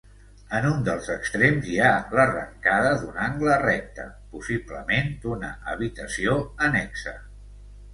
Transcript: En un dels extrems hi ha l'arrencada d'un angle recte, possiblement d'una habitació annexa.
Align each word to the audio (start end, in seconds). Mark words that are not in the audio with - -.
En 0.59 0.67
un 0.69 0.79
dels 0.87 1.09
extrems 1.15 1.67
hi 1.73 1.77
ha 1.81 1.91
l'arrencada 2.21 2.95
d'un 3.03 3.21
angle 3.29 3.61
recte, 3.67 4.09
possiblement 4.35 5.17
d'una 5.27 5.57
habitació 5.77 6.39
annexa. 6.71 7.21